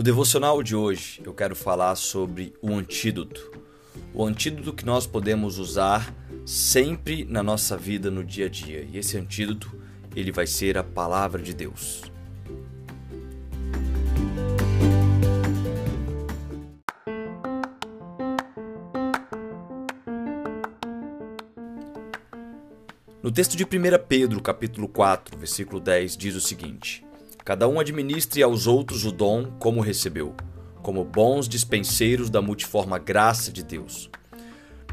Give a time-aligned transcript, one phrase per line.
[0.00, 3.52] No devocional de hoje, eu quero falar sobre o antídoto.
[4.14, 6.14] O antídoto que nós podemos usar
[6.46, 8.88] sempre na nossa vida no dia a dia.
[8.90, 9.70] E esse antídoto,
[10.16, 12.00] ele vai ser a palavra de Deus.
[23.22, 23.68] No texto de 1
[24.08, 27.04] Pedro, capítulo 4, versículo 10, diz o seguinte:
[27.50, 30.36] Cada um administre aos outros o dom como recebeu,
[30.82, 34.08] como bons dispenseiros da multiforme graça de Deus.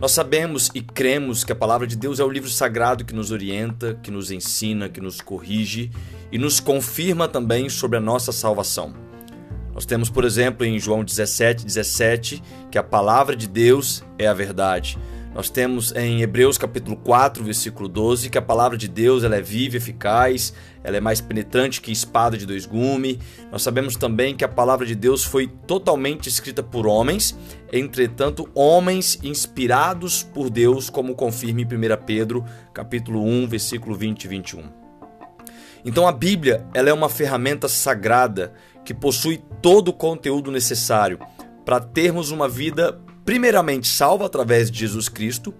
[0.00, 3.30] Nós sabemos e cremos que a palavra de Deus é o livro sagrado que nos
[3.30, 5.90] orienta, que nos ensina, que nos corrige
[6.32, 8.94] e nos confirma também sobre a nossa salvação.
[9.74, 14.32] Nós temos, por exemplo, em João 17, 17, que a palavra de Deus é a
[14.32, 14.98] verdade.
[15.36, 19.42] Nós temos em Hebreus capítulo 4, versículo 12, que a palavra de Deus ela é
[19.42, 23.18] viva eficaz, ela é mais penetrante que espada de dois gumes.
[23.52, 27.38] Nós sabemos também que a palavra de Deus foi totalmente escrita por homens,
[27.70, 31.68] entretanto, homens inspirados por Deus, como confirma em 1
[32.06, 34.62] Pedro, capítulo 1, versículo 20 e 21.
[35.84, 41.18] Então a Bíblia, ela é uma ferramenta sagrada que possui todo o conteúdo necessário
[41.62, 45.52] para termos uma vida primeiramente salvo através de Jesus Cristo,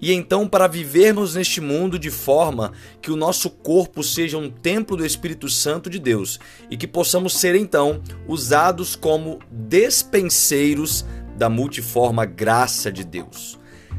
[0.00, 4.96] e então para vivermos neste mundo de forma que o nosso corpo seja um templo
[4.96, 11.04] do Espírito Santo de Deus e que possamos ser então usados como despenseiros
[11.38, 13.56] da multiforme graça de Deus.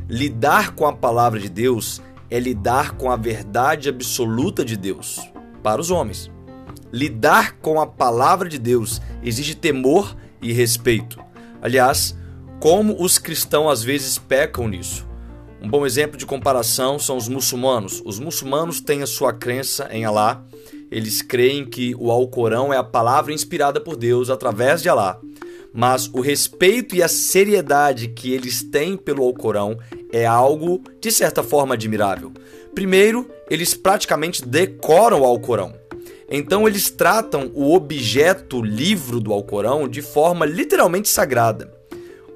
[0.09, 5.21] Lidar com a palavra de Deus é lidar com a verdade absoluta de Deus
[5.63, 6.29] para os homens.
[6.91, 11.23] Lidar com a palavra de Deus exige temor e respeito.
[11.61, 12.13] Aliás,
[12.63, 15.05] como os cristãos às vezes pecam nisso.
[15.61, 18.01] Um bom exemplo de comparação são os muçulmanos.
[18.05, 20.41] Os muçulmanos têm a sua crença em Alá.
[20.89, 25.19] Eles creem que o Alcorão é a palavra inspirada por Deus através de Alá.
[25.73, 29.77] Mas o respeito e a seriedade que eles têm pelo Alcorão
[30.09, 32.31] é algo de certa forma admirável.
[32.73, 35.73] Primeiro, eles praticamente decoram o Alcorão.
[36.29, 41.82] Então eles tratam o objeto livro do Alcorão de forma literalmente sagrada.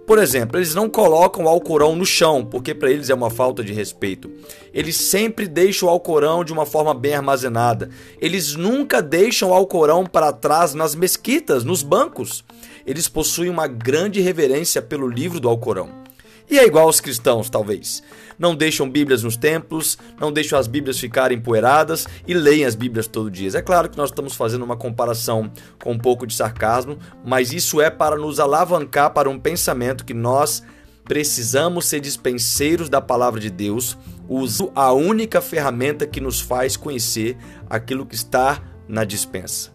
[0.08, 3.62] Por exemplo, eles não colocam o Alcorão no chão, porque para eles é uma falta
[3.62, 4.32] de respeito.
[4.74, 7.90] Eles sempre deixam o Alcorão de uma forma bem armazenada.
[8.22, 12.46] Eles nunca deixam o Alcorão para trás nas mesquitas, nos bancos.
[12.86, 16.07] Eles possuem uma grande reverência pelo livro do Alcorão.
[16.50, 18.02] E é igual aos cristãos, talvez.
[18.40, 23.06] Não deixam Bíblias nos templos, não deixam as Bíblias ficarem empoeiradas e leem as Bíblias
[23.06, 23.50] todo dia.
[23.54, 25.52] É claro que nós estamos fazendo uma comparação
[25.84, 30.14] com um pouco de sarcasmo, mas isso é para nos alavancar para um pensamento que
[30.14, 30.64] nós
[31.04, 33.98] precisamos ser dispenseiros da palavra de Deus,
[34.30, 37.38] usando a única ferramenta que nos faz conhecer
[37.70, 39.72] aquilo que está na dispensa.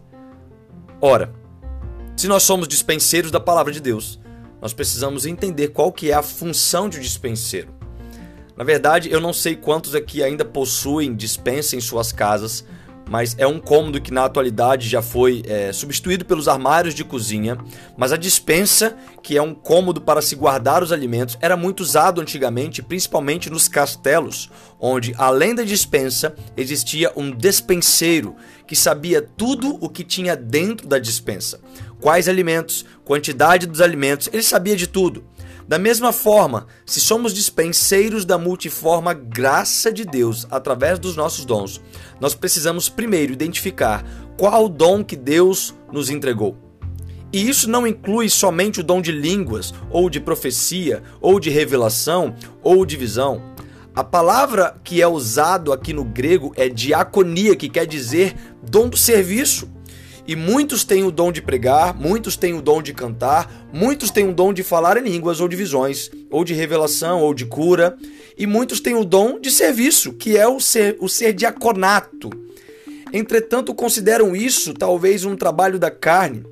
[1.01, 1.33] Ora,
[2.15, 4.19] se nós somos dispenseiros da palavra de Deus,
[4.63, 7.67] nós precisamos entender qual que é a função de um dispenseiro.
[8.55, 12.63] Na verdade, eu não sei quantos aqui ainda possuem dispensa em suas casas,
[13.09, 17.57] mas é um cômodo que na atualidade já foi é, substituído pelos armários de cozinha.
[17.97, 22.21] Mas a dispensa, que é um cômodo para se guardar os alimentos, era muito usado
[22.21, 24.49] antigamente, principalmente nos castelos,
[24.79, 28.33] onde além da dispensa existia um despenseiro
[28.65, 31.59] que sabia tudo o que tinha dentro da dispensa
[32.03, 35.23] quais alimentos, quantidade dos alimentos, ele sabia de tudo.
[35.65, 41.79] Da mesma forma, se somos dispenseiros da multiforme graça de Deus através dos nossos dons,
[42.19, 44.03] nós precisamos primeiro identificar
[44.37, 46.57] qual dom que Deus nos entregou.
[47.31, 52.35] E isso não inclui somente o dom de línguas, ou de profecia, ou de revelação,
[52.61, 53.41] ou de visão.
[53.95, 58.97] A palavra que é usado aqui no grego é diaconia, que quer dizer dom do
[58.97, 59.71] serviço.
[60.25, 64.29] E muitos têm o dom de pregar, muitos têm o dom de cantar, muitos têm
[64.29, 67.97] o dom de falar em línguas ou de visões, ou de revelação, ou de cura,
[68.37, 72.29] e muitos têm o dom de serviço, que é o ser, o ser diaconato.
[73.11, 76.45] Entretanto, consideram isso talvez um trabalho da carne,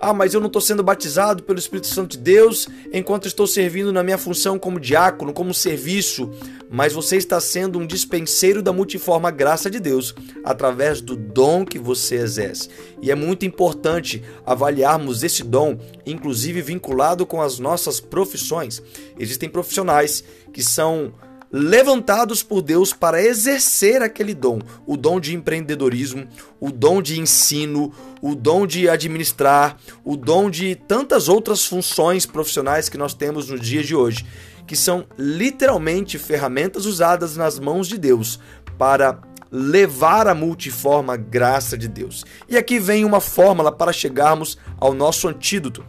[0.00, 3.92] ah, mas eu não estou sendo batizado pelo Espírito Santo de Deus enquanto estou servindo
[3.92, 6.30] na minha função como diácono, como serviço.
[6.70, 10.14] Mas você está sendo um dispenseiro da multiforme graça de Deus
[10.44, 12.68] através do dom que você exerce.
[13.02, 18.80] E é muito importante avaliarmos esse dom, inclusive vinculado com as nossas profissões.
[19.18, 20.22] Existem profissionais
[20.52, 21.12] que são
[21.50, 26.26] levantados por Deus para exercer aquele dom, o dom de empreendedorismo,
[26.60, 32.88] o dom de ensino, o dom de administrar, o dom de tantas outras funções profissionais
[32.88, 34.26] que nós temos nos dias de hoje,
[34.66, 38.38] que são literalmente ferramentas usadas nas mãos de Deus
[38.76, 39.18] para
[39.50, 42.24] levar a multiforme graça de Deus.
[42.48, 45.84] E aqui vem uma fórmula para chegarmos ao nosso antídoto.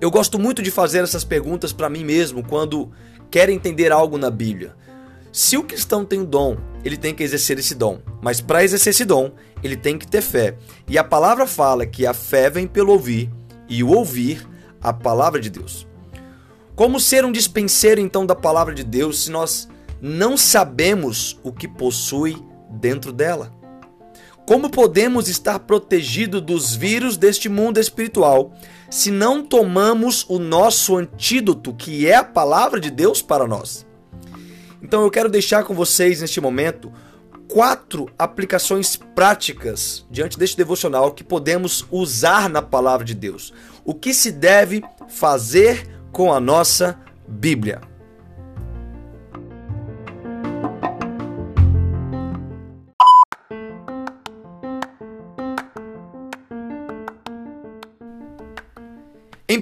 [0.00, 2.92] Eu gosto muito de fazer essas perguntas para mim mesmo quando
[3.30, 4.74] quero entender algo na Bíblia.
[5.32, 8.00] Se o cristão tem um dom, ele tem que exercer esse dom.
[8.20, 9.32] Mas para exercer esse dom,
[9.62, 10.56] ele tem que ter fé.
[10.88, 13.30] E a palavra fala que a fé vem pelo ouvir
[13.68, 14.46] e o ouvir
[14.80, 15.86] a palavra de Deus.
[16.74, 19.68] Como ser um dispenseiro então da palavra de Deus se nós
[20.00, 22.36] não sabemos o que possui
[22.70, 23.52] dentro dela?
[24.46, 28.52] Como podemos estar protegidos dos vírus deste mundo espiritual
[28.90, 33.86] se não tomamos o nosso antídoto, que é a palavra de Deus para nós?
[34.82, 36.92] Então eu quero deixar com vocês neste momento
[37.48, 43.52] quatro aplicações práticas diante deste devocional que podemos usar na palavra de Deus.
[43.84, 47.80] O que se deve fazer com a nossa Bíblia.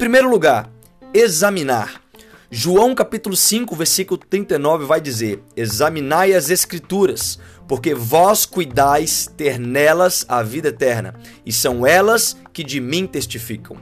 [0.07, 0.71] Primeiro lugar,
[1.13, 2.01] examinar.
[2.49, 10.25] João capítulo 5, versículo 39 vai dizer: Examinai as escrituras, porque vós cuidais ter nelas
[10.29, 11.13] a vida eterna,
[11.45, 13.77] e são elas que de mim testificam.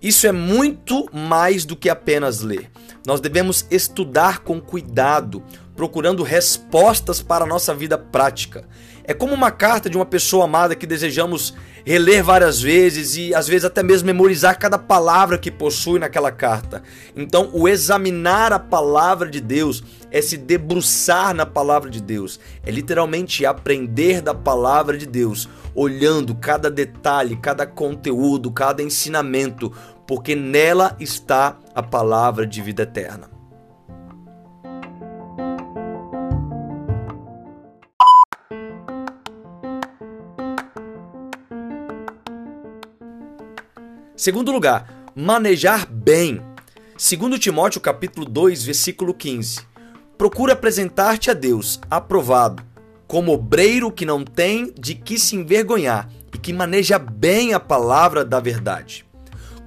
[0.00, 2.70] Isso é muito mais do que apenas ler.
[3.06, 5.42] Nós devemos estudar com cuidado,
[5.76, 8.66] procurando respostas para a nossa vida prática.
[9.08, 13.48] É como uma carta de uma pessoa amada que desejamos reler várias vezes e às
[13.48, 16.82] vezes até mesmo memorizar cada palavra que possui naquela carta.
[17.16, 22.70] Então, o examinar a palavra de Deus é se debruçar na palavra de Deus, é
[22.70, 29.72] literalmente aprender da palavra de Deus, olhando cada detalhe, cada conteúdo, cada ensinamento,
[30.06, 33.37] porque nela está a palavra de vida eterna.
[44.18, 46.42] Segundo lugar, manejar bem.
[46.96, 49.60] Segundo Timóteo capítulo 2, versículo 15.
[50.18, 52.60] Procura apresentar-te a Deus aprovado,
[53.06, 58.24] como obreiro que não tem de que se envergonhar e que maneja bem a palavra
[58.24, 59.06] da verdade.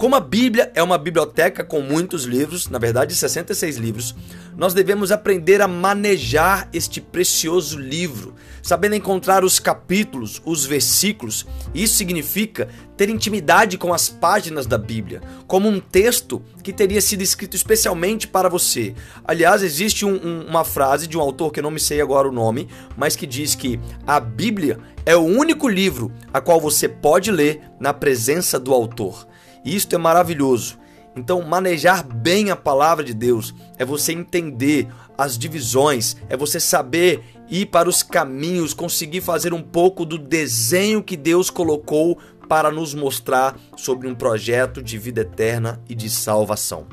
[0.02, 4.16] Como a Bíblia é uma biblioteca com muitos livros, na verdade 66 livros,
[4.58, 8.34] nós devemos aprender a manejar este precioso livro,
[8.64, 11.46] sabendo encontrar os capítulos, os versículos.
[11.72, 12.68] Isso significa
[12.98, 18.28] ter intimidade com as páginas da Bíblia, como um texto que teria sido escrito especialmente
[18.28, 18.96] para você.
[19.24, 22.28] Aliás, existe um, um, uma frase de um autor que eu não me sei agora
[22.28, 26.90] o nome, mas que diz que a Bíblia é o único livro a qual você
[26.90, 29.30] pode ler na presença do autor.
[29.64, 30.80] Isto é maravilhoso.
[31.16, 34.88] Então, manejar bem a palavra de Deus é você entender
[35.18, 41.04] as divisões, é você saber ir para os caminhos, conseguir fazer um pouco do desenho
[41.04, 42.18] que Deus colocou
[42.48, 46.88] para nos mostrar sobre um projeto de vida eterna e de salvação.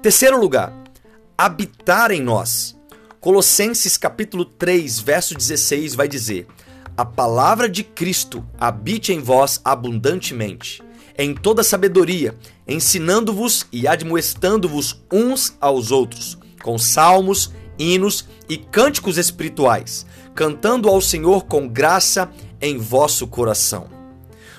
[0.00, 0.72] Terceiro lugar,
[1.36, 2.76] habitar em nós.
[3.20, 6.46] Colossenses capítulo 3, verso 16 vai dizer:
[6.96, 10.82] A palavra de Cristo habite em vós abundantemente,
[11.18, 12.34] em toda sabedoria,
[12.66, 21.44] ensinando-vos e admoestando-vos uns aos outros, com salmos, hinos e cânticos espirituais, cantando ao Senhor
[21.44, 23.88] com graça em vosso coração.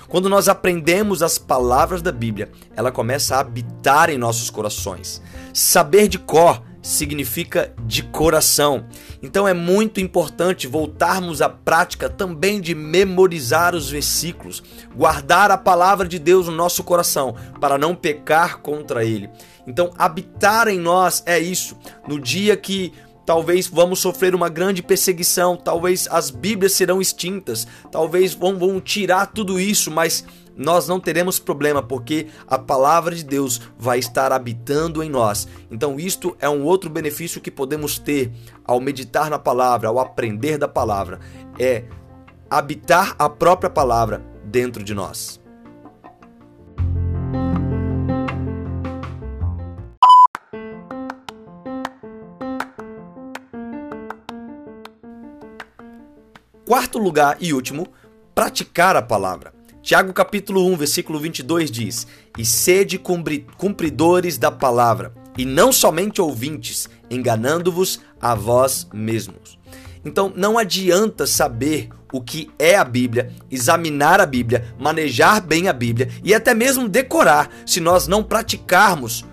[0.08, 5.20] Quando nós aprendemos as palavras da Bíblia, ela começa a habitar em nossos corações.
[5.52, 8.86] Saber de cor significa de coração.
[9.22, 14.62] Então é muito importante voltarmos à prática também de memorizar os versículos,
[14.96, 19.28] guardar a palavra de Deus no nosso coração para não pecar contra ele.
[19.66, 21.76] Então, habitar em nós é isso.
[22.06, 22.90] No dia que
[23.26, 29.26] talvez vamos sofrer uma grande perseguição, talvez as Bíblias serão extintas, talvez vão, vão tirar
[29.26, 30.24] tudo isso, mas
[30.58, 35.46] nós não teremos problema porque a palavra de Deus vai estar habitando em nós.
[35.70, 38.32] Então, isto é um outro benefício que podemos ter
[38.64, 41.20] ao meditar na palavra, ao aprender da palavra,
[41.58, 41.84] é
[42.50, 45.40] habitar a própria palavra dentro de nós.
[56.66, 57.86] Quarto lugar e último,
[58.34, 59.57] praticar a palavra.
[59.88, 63.00] Tiago capítulo 1, versículo 22 diz: E sede
[63.56, 69.58] cumpridores da palavra, e não somente ouvintes, enganando-vos a vós mesmos.
[70.04, 75.72] Então não adianta saber o que é a Bíblia, examinar a Bíblia, manejar bem a
[75.72, 79.24] Bíblia e até mesmo decorar se nós não praticarmos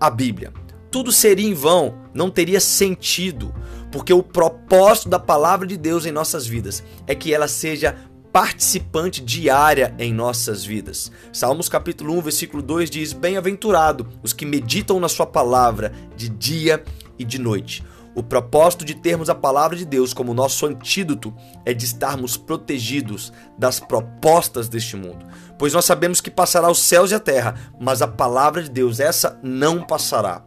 [0.00, 0.54] a Bíblia.
[0.90, 3.54] Tudo seria em vão, não teria sentido,
[3.92, 9.20] porque o propósito da palavra de Deus em nossas vidas é que ela seja participante
[9.20, 11.10] diária em nossas vidas.
[11.32, 16.82] Salmos capítulo 1, versículo 2 diz: Bem-aventurado os que meditam na sua palavra de dia
[17.18, 17.84] e de noite.
[18.14, 21.32] O propósito de termos a palavra de Deus como nosso antídoto
[21.64, 25.24] é de estarmos protegidos das propostas deste mundo.
[25.56, 28.98] Pois nós sabemos que passará os céus e a terra, mas a palavra de Deus,
[28.98, 30.42] essa não passará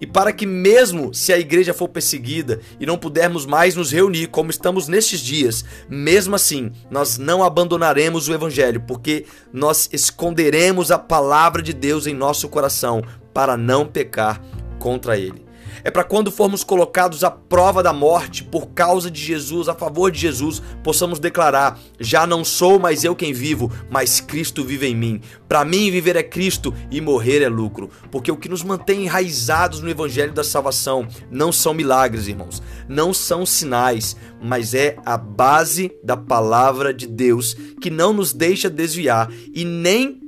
[0.00, 4.28] e para que, mesmo se a igreja for perseguida e não pudermos mais nos reunir
[4.28, 10.98] como estamos nestes dias, mesmo assim, nós não abandonaremos o Evangelho, porque nós esconderemos a
[10.98, 14.40] palavra de Deus em nosso coração para não pecar
[14.78, 15.45] contra ele
[15.86, 20.10] é para quando formos colocados à prova da morte por causa de Jesus, a favor
[20.10, 24.96] de Jesus, possamos declarar: já não sou mais eu quem vivo, mas Cristo vive em
[24.96, 25.20] mim.
[25.48, 29.80] Para mim, viver é Cristo e morrer é lucro, porque o que nos mantém enraizados
[29.80, 35.92] no evangelho da salvação não são milagres, irmãos, não são sinais, mas é a base
[36.02, 40.25] da palavra de Deus que não nos deixa desviar e nem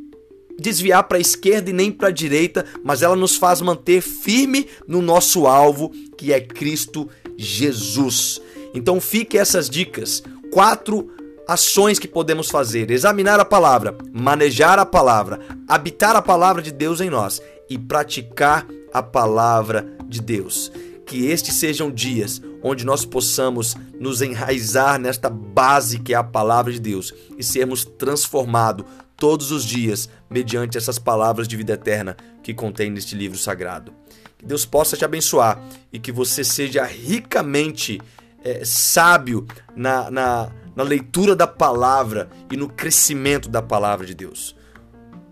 [0.59, 4.67] desviar para a esquerda e nem para a direita, mas ela nos faz manter firme
[4.87, 8.41] no nosso alvo, que é Cristo Jesus.
[8.75, 10.23] Então fique essas dicas,
[10.53, 11.11] quatro
[11.47, 17.01] ações que podemos fazer: examinar a palavra, manejar a palavra, habitar a palavra de Deus
[17.01, 20.73] em nós e praticar a palavra de Deus.
[21.07, 26.71] Que estes sejam dias onde nós possamos nos enraizar nesta base que é a palavra
[26.71, 28.85] de Deus e sermos transformados
[29.19, 33.93] todos os dias mediante essas palavras de vida eterna que contém neste livro sagrado.
[34.39, 35.61] Que Deus possa te abençoar
[35.93, 38.01] e que você seja ricamente
[38.45, 39.47] é, sábio
[39.77, 44.57] na, na, na leitura da palavra e no crescimento da palavra de Deus.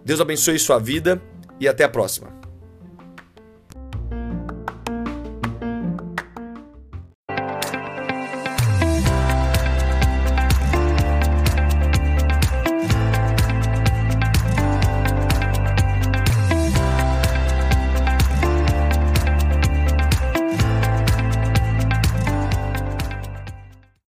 [0.04, 1.22] Deus abençoe sua vida
[1.60, 2.35] e até a próxima.